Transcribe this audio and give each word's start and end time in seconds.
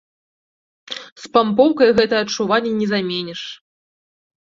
Спампоўкай 1.23 1.89
гэтыя 1.99 2.21
адчуванні 2.25 2.71
не 2.79 2.87
заменіш! 2.95 3.41